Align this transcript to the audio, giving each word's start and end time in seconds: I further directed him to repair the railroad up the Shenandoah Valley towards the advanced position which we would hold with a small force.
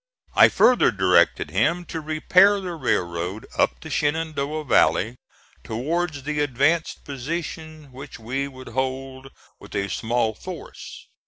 I 0.35 0.49
further 0.49 0.89
directed 0.89 1.51
him 1.51 1.85
to 1.85 2.01
repair 2.01 2.59
the 2.59 2.73
railroad 2.73 3.45
up 3.55 3.79
the 3.79 3.91
Shenandoah 3.91 4.65
Valley 4.65 5.15
towards 5.63 6.23
the 6.23 6.39
advanced 6.39 7.03
position 7.03 7.91
which 7.91 8.17
we 8.17 8.47
would 8.47 8.69
hold 8.69 9.29
with 9.59 9.75
a 9.75 9.89
small 9.89 10.33
force. 10.33 11.05